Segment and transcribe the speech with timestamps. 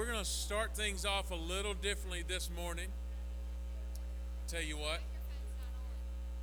[0.00, 2.88] we're going to start things off a little differently this morning.
[4.48, 5.00] Tell you what,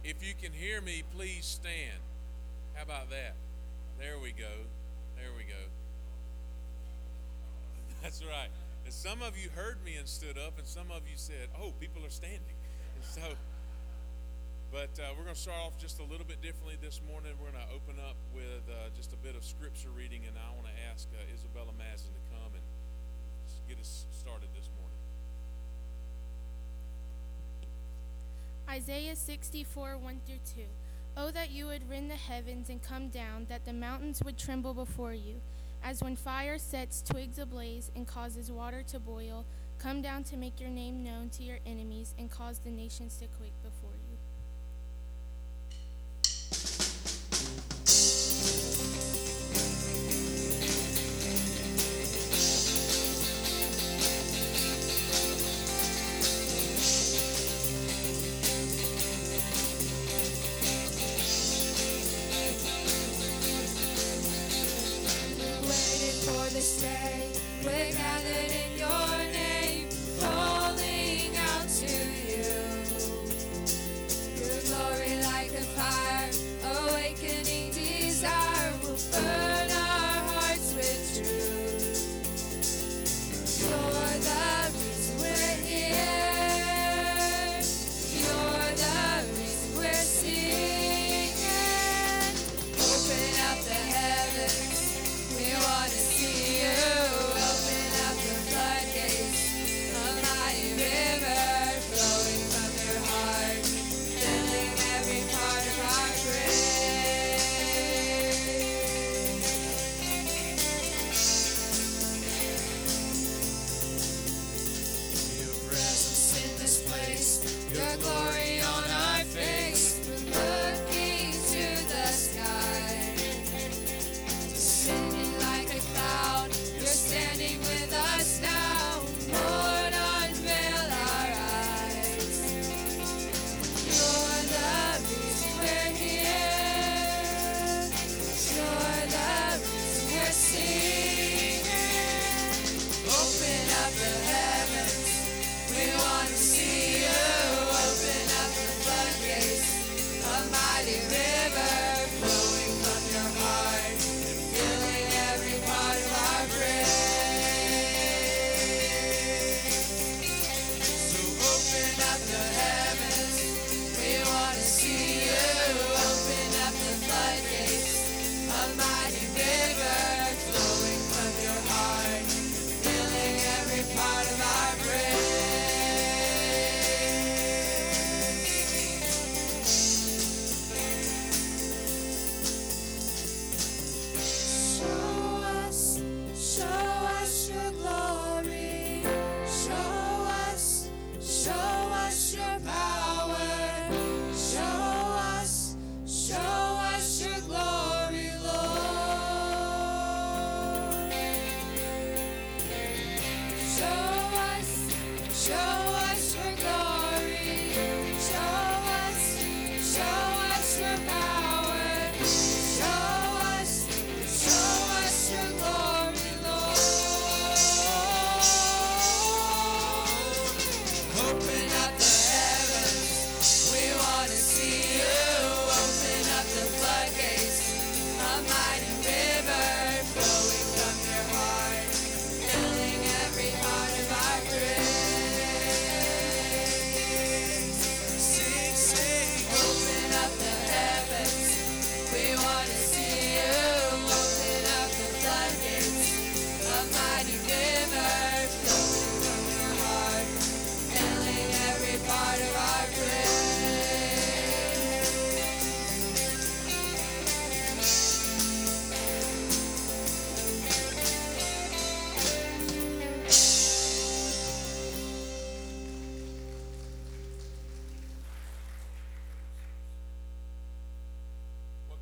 [0.04, 1.98] if you can hear me, please stand.
[2.76, 3.34] How about that?
[3.98, 4.70] There we go.
[5.16, 5.58] There we go.
[8.04, 8.54] That's right.
[8.86, 11.74] And some of you heard me and stood up, and some of you said, "Oh,
[11.80, 12.58] people are standing."
[12.94, 13.26] And so,
[14.72, 17.34] but uh, we're going to start off just a little bit differently this morning.
[17.42, 20.54] We're going to open up with uh, just a bit of scripture reading, and I
[20.54, 22.22] want to ask uh, Isabella Mazin to
[23.78, 24.98] get us started this morning.
[28.70, 30.62] Isaiah 64, 1 through 2.
[31.16, 34.74] Oh, that you would rend the heavens and come down, that the mountains would tremble
[34.74, 35.36] before you.
[35.84, 39.46] As when fire sets twigs ablaze and causes water to boil,
[39.80, 43.28] come down to make your name known to your enemies and cause the nations to
[43.28, 43.77] quake before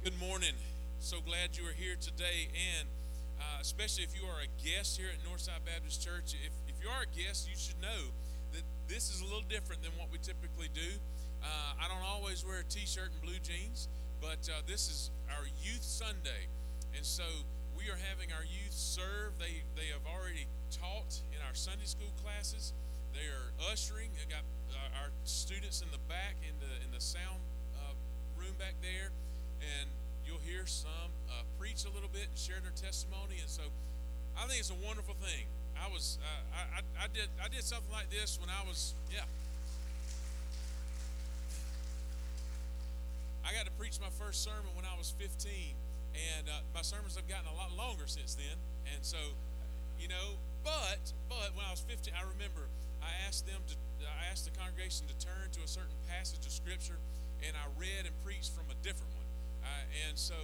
[0.06, 0.54] good morning.
[1.02, 2.86] So glad you are here today, and
[3.42, 6.38] uh, especially if you are a guest here at Northside Baptist Church.
[6.46, 8.14] If, if you are a guest, you should know
[8.54, 11.02] that this is a little different than what we typically do.
[11.42, 13.90] Uh, I don't always wear a t-shirt and blue jeans,
[14.22, 16.54] but uh, this is our Youth Sunday,
[16.94, 17.26] and so
[17.74, 19.42] we are having our youth serve.
[19.42, 22.78] They they have already taught in our Sunday school classes.
[23.10, 24.14] They are ushering.
[24.14, 27.42] They got uh, our students in the back in the in the sound
[27.74, 27.98] uh,
[28.38, 29.10] room back there,
[29.66, 29.90] and
[30.26, 33.42] you'll hear some uh, preach a little bit and share their testimony.
[33.42, 33.64] And so,
[34.38, 35.48] I think it's a wonderful thing.
[35.76, 38.96] I was uh, I, I I did I did something like this when I was
[39.12, 39.28] yeah.
[43.46, 45.38] I got to preach my first sermon when I was 15,
[46.18, 48.58] and uh, my sermons have gotten a lot longer since then.
[48.90, 49.22] And so,
[50.02, 52.66] you know, but but when I was 15, I remember
[53.06, 56.52] I asked them to I asked the congregation to turn to a certain passage of
[56.52, 56.98] scripture,
[57.46, 59.25] and I read and preached from a different one.
[59.66, 60.38] Uh, and so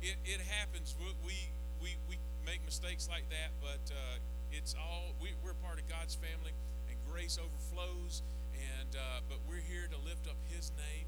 [0.00, 0.94] it, it happens.
[1.26, 1.34] We,
[1.82, 2.16] we we
[2.46, 4.22] make mistakes like that, but uh,
[4.54, 6.54] it's all we, we're part of God's family,
[6.88, 8.22] and grace overflows.
[8.54, 11.06] And uh, but we're here to lift up His name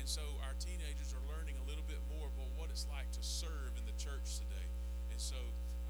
[0.00, 3.22] and so our teenagers are learning a little bit more about what it's like to
[3.22, 4.66] serve in the church today.
[5.12, 5.36] And so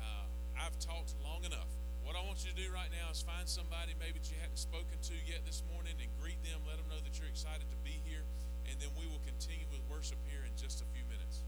[0.03, 0.26] uh,
[0.59, 1.71] I've talked long enough.
[2.03, 4.59] What I want you to do right now is find somebody maybe that you hadn't
[4.59, 6.59] spoken to yet this morning and greet them.
[6.67, 8.26] Let them know that you're excited to be here.
[8.67, 11.47] And then we will continue with worship here in just a few minutes.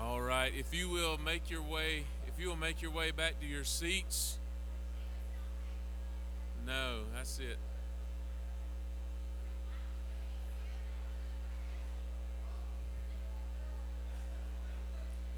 [0.00, 3.40] All right, if you will make your way, if you will make your way back
[3.40, 4.38] to your seats.
[6.66, 7.58] No, that's it.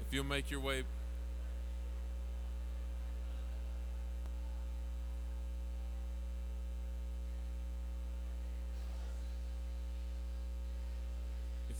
[0.01, 0.83] If you'll make your way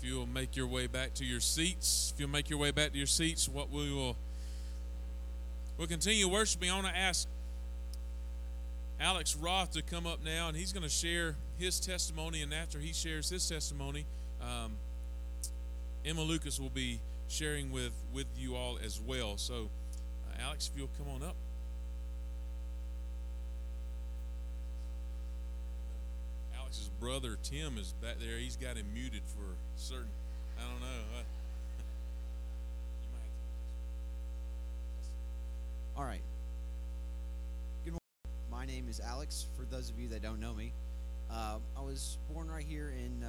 [0.04, 2.92] If you'll make your way back to your seats, if you'll make your way back
[2.92, 4.16] to your seats, what we will
[5.78, 6.70] we'll continue worshiping.
[6.70, 7.28] I want to ask
[9.00, 12.42] Alex Roth to come up now, and he's going to share his testimony.
[12.42, 14.06] And after he shares his testimony,
[14.42, 14.74] um,
[16.06, 19.38] Emma Lucas will be sharing with with you all as well.
[19.38, 19.70] So,
[20.28, 21.36] uh, Alex, if you'll come on up.
[26.58, 28.38] Alex's brother Tim is back there.
[28.38, 30.10] He's got him muted for certain.
[30.58, 30.88] I don't know.
[35.98, 36.22] All right.
[37.86, 38.00] Good morning.
[38.52, 39.46] My name is Alex.
[39.58, 40.72] For those of you that don't know me,
[41.32, 43.28] uh, I was born right here in uh,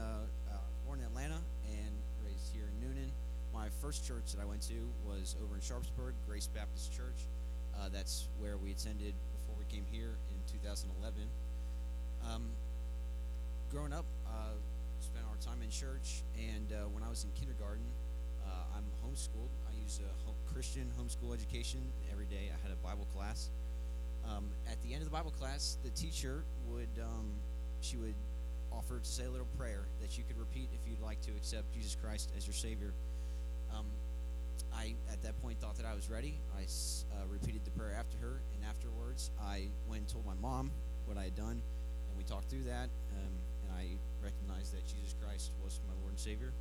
[0.50, 0.54] uh,
[0.86, 1.90] born in Atlanta and
[2.24, 3.08] raised here in Newnan.
[3.52, 4.74] My first church that I went to
[5.06, 7.26] was over in Sharpsburg, Grace Baptist Church.
[7.74, 11.14] Uh, that's where we attended before we came here in 2011.
[12.28, 12.42] Um,
[13.70, 14.54] growing up, uh,
[15.14, 17.86] spent our time in church, and uh, when I was in kindergarten,
[18.42, 19.54] uh, I'm homeschooled.
[19.70, 21.78] I use a home, Christian homeschool education
[22.10, 22.50] every day.
[22.50, 23.50] I had a Bible class.
[24.26, 27.30] Um, at the end of the Bible class, the teacher would um,
[27.80, 28.16] she would
[28.72, 31.72] offer to say a little prayer that you could repeat if you'd like to accept
[31.72, 32.92] Jesus Christ as your Savior.
[33.70, 33.86] Um,
[34.74, 36.40] I at that point thought that I was ready.
[36.58, 36.62] I
[37.14, 40.72] uh, repeated the prayer after her, and afterwards I went and told my mom
[41.06, 42.90] what I had done, and we talked through that.
[43.14, 43.30] Um,
[43.78, 43.86] I
[44.22, 46.52] recognized that Jesus Christ was my Lord and Savior.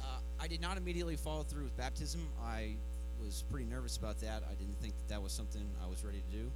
[0.00, 2.20] Uh, I did not immediately follow through with baptism.
[2.44, 2.74] I
[3.22, 4.42] was pretty nervous about that.
[4.50, 6.50] I didn't think that that was something I was ready to do.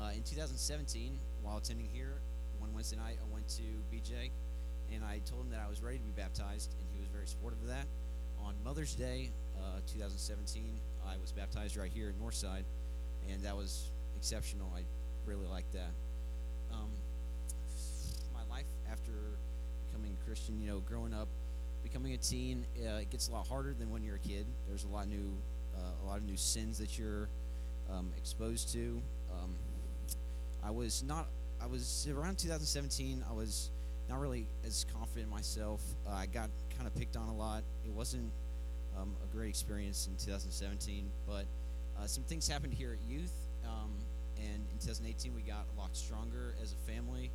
[0.00, 2.14] Uh, in 2017, while attending here,
[2.58, 3.62] one Wednesday night, I went to
[3.92, 4.30] BJ
[4.94, 7.26] and I told him that I was ready to be baptized, and he was very
[7.26, 7.86] supportive of that.
[8.44, 10.64] On Mother's Day, uh, 2017,
[11.06, 12.64] I was baptized right here in Northside,
[13.30, 14.70] and that was exceptional.
[14.76, 14.82] I
[15.26, 15.90] really like that.
[16.72, 16.90] Um,
[18.34, 19.12] my life after
[19.86, 21.28] becoming a Christian, you know, growing up,
[21.84, 24.44] becoming a teen, uh, it gets a lot harder than when you're a kid.
[24.66, 25.32] There's a lot of new,
[25.76, 27.28] uh, a lot of new sins that you're
[27.90, 29.00] um, exposed to.
[29.30, 29.54] Um,
[30.64, 31.28] I was not.
[31.62, 33.24] I was around 2017.
[33.28, 33.70] I was
[34.08, 35.80] not really as confident in myself.
[36.06, 37.62] Uh, I got kind of picked on a lot.
[37.84, 38.30] It wasn't
[38.98, 41.46] um, a great experience in 2017, but
[41.98, 43.32] uh, some things happened here at youth.
[43.64, 43.90] Um,
[44.40, 47.30] and in 2018, we got a lot stronger as a family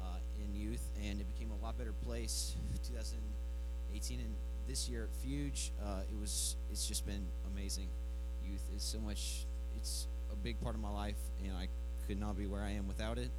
[0.00, 2.54] uh, in youth, and it became a lot better place.
[2.86, 4.34] 2018 and
[4.68, 6.56] this year at Fuge, uh, it was.
[6.70, 7.88] It's just been amazing.
[8.48, 9.44] Youth is so much.
[9.76, 11.68] It's a big part of my life, and I
[12.06, 13.30] could not be where I am without it.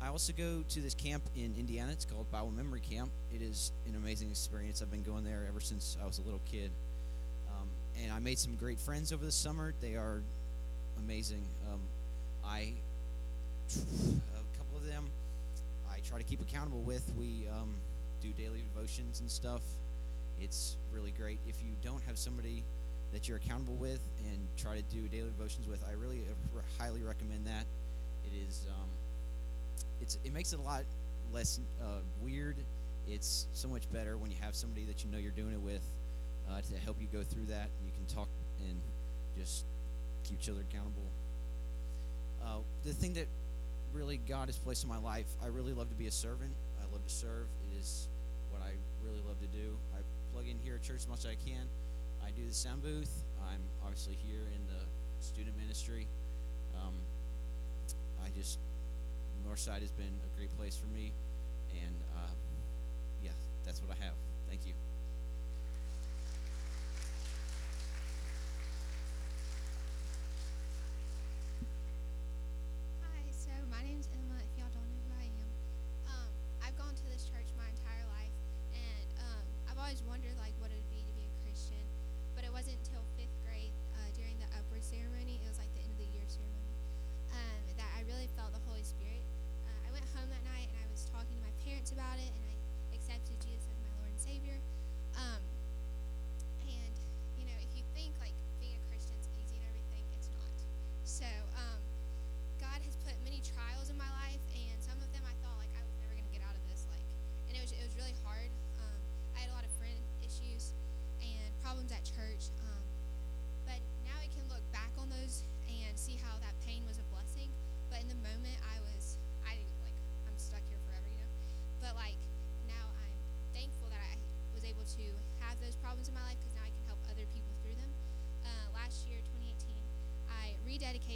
[0.00, 1.90] I also go to this camp in Indiana.
[1.92, 3.10] It's called Bible Memory Camp.
[3.34, 4.80] It is an amazing experience.
[4.80, 6.70] I've been going there ever since I was a little kid.
[7.48, 7.68] Um,
[8.02, 9.74] and I made some great friends over the summer.
[9.80, 10.22] They are
[10.98, 11.42] amazing.
[11.72, 11.80] Um,
[12.48, 12.72] I,
[13.76, 15.04] a couple of them,
[15.90, 17.10] I try to keep accountable with.
[17.18, 17.74] We um,
[18.22, 19.62] do daily devotions and stuff.
[20.40, 21.38] It's really great.
[21.48, 22.64] If you don't have somebody
[23.12, 24.00] that you're accountable with
[24.30, 27.64] and try to do daily devotions with, I really uh, highly recommend that.
[28.24, 28.66] It is.
[28.68, 28.88] Um,
[30.00, 30.84] it's it makes it a lot
[31.32, 32.56] less uh, weird.
[33.08, 35.82] It's so much better when you have somebody that you know you're doing it with
[36.50, 37.68] uh, to help you go through that.
[37.84, 38.28] You can talk
[38.68, 38.80] and
[39.38, 39.64] just
[40.24, 41.08] keep each other accountable.
[42.44, 43.26] Uh, the thing that
[43.92, 46.52] really God has placed in my life, I really love to be a servant.
[46.80, 47.46] I love to serve.
[47.70, 48.08] It is
[48.50, 48.72] what I
[49.04, 49.76] really love to do.
[49.94, 50.00] I
[50.32, 51.66] plug in here at church as much as I can.
[52.24, 53.24] I do the sound booth.
[53.50, 54.82] I'm obviously here in the
[55.24, 56.06] student ministry.
[56.76, 56.94] Um,
[58.24, 58.58] I just
[59.48, 61.12] Northside has been a great place for me,
[61.72, 62.30] and uh,
[63.22, 63.30] yeah,
[63.64, 64.14] that's what I have.
[64.48, 64.74] Thank you.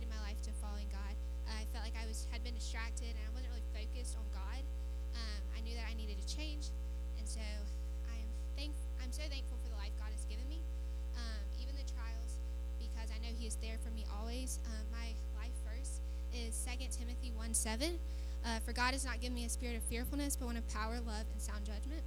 [0.03, 1.15] Rededicated my life to following God.
[1.47, 4.27] Uh, I felt like I was had been distracted and I wasn't really focused on
[4.33, 4.63] God.
[5.15, 6.71] Um, I knew that I needed to change,
[7.19, 7.43] and so
[8.11, 10.63] I'm thank I'm so thankful for the life God has given me,
[11.17, 12.41] um, even the trials,
[12.79, 14.59] because I know He is there for me always.
[14.67, 16.01] Um, my life verse
[16.33, 17.99] is 2 Timothy 1 7.
[18.43, 20.99] Uh, for God has not given me a spirit of fearfulness, but one of power,
[21.07, 22.03] love, and sound judgment.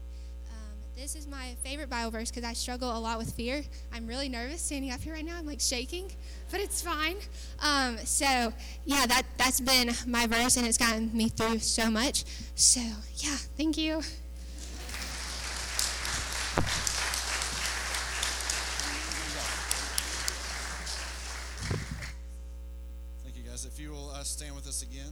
[0.96, 3.64] This is my favorite Bible verse because I struggle a lot with fear.
[3.94, 5.38] I'm really nervous standing up here right now.
[5.38, 6.10] I'm like shaking,
[6.50, 7.18] but it's fine.
[7.62, 8.54] Um, so
[8.86, 12.24] yeah, that that's been my verse, and it's gotten me through so much.
[12.56, 14.02] So yeah, thank you.
[23.22, 23.66] Thank you, guys.
[23.66, 25.12] If you will uh, stand with us again.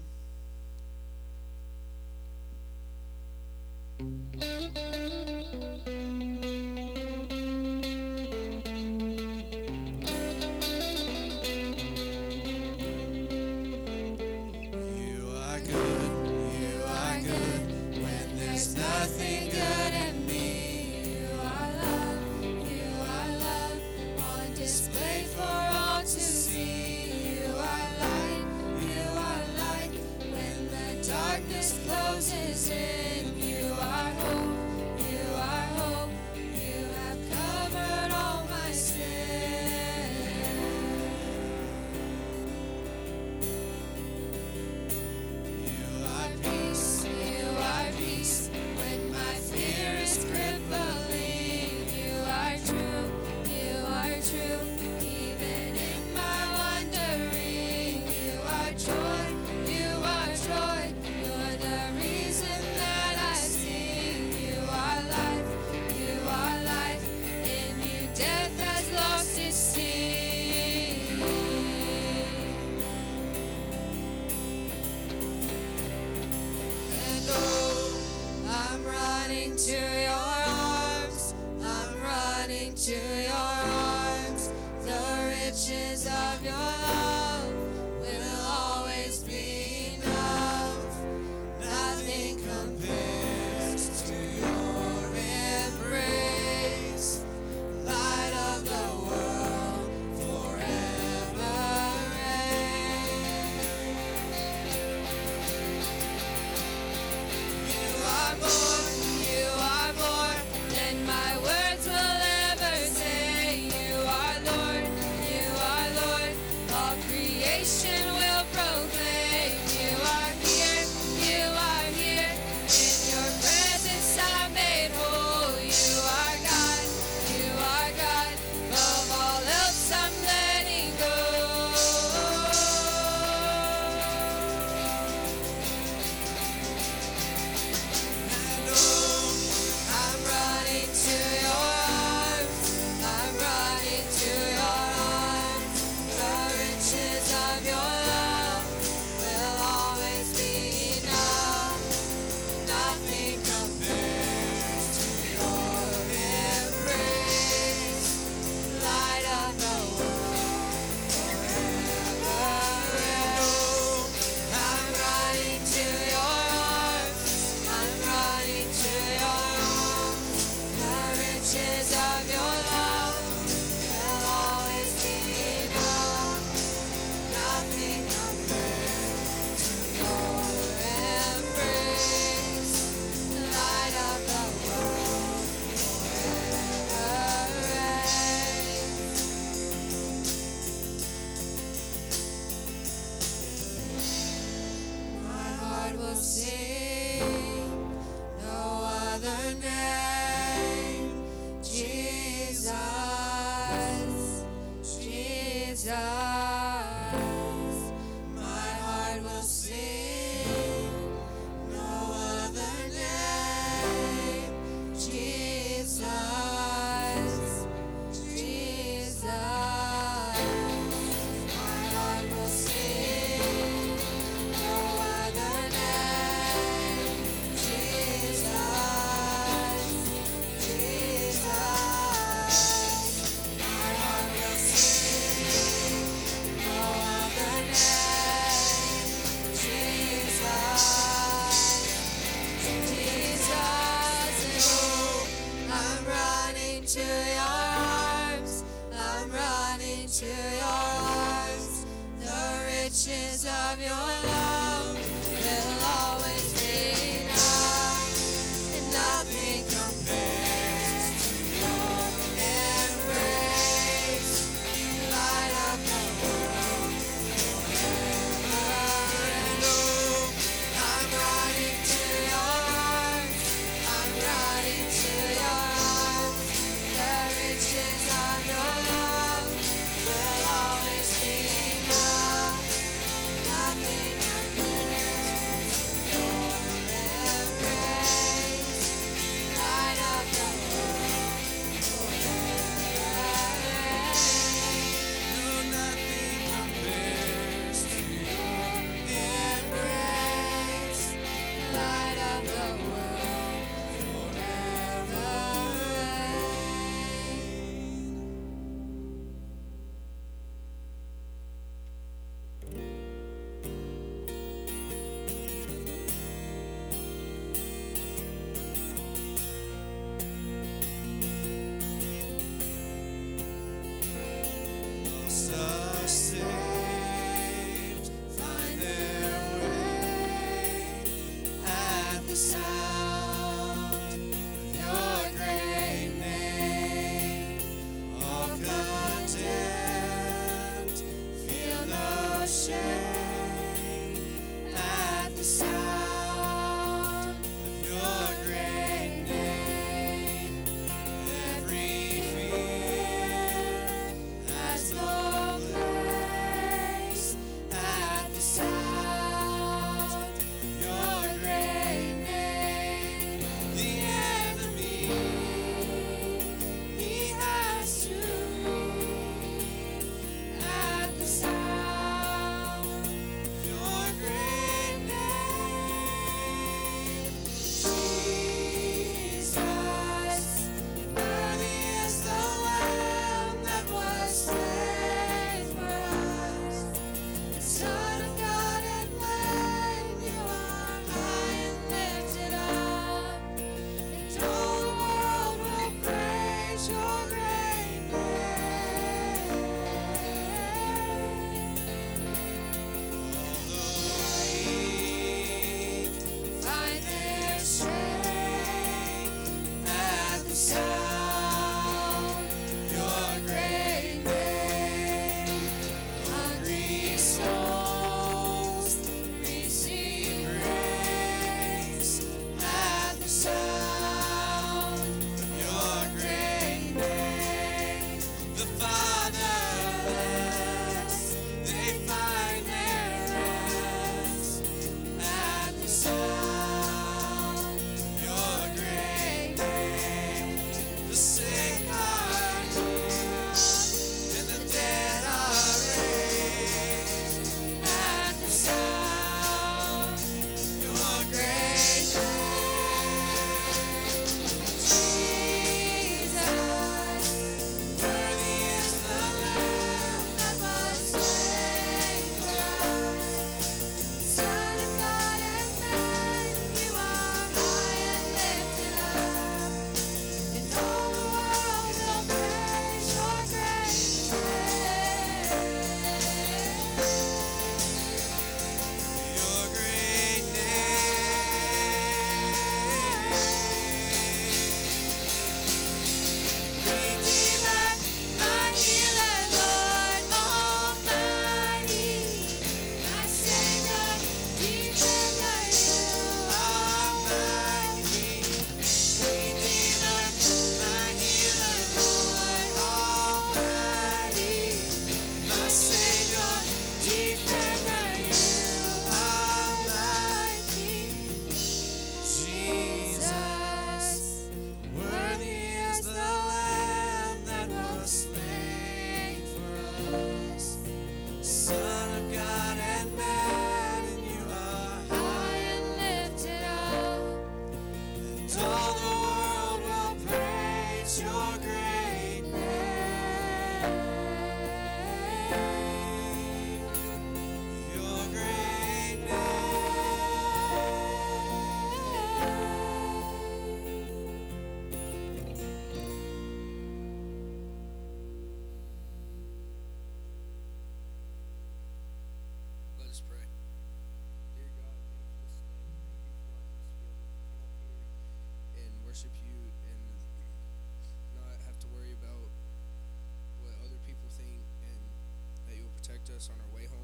[566.35, 567.02] us on our way home.